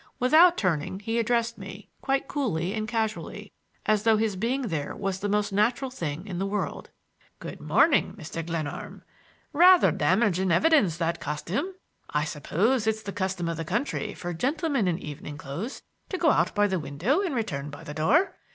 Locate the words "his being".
4.17-4.63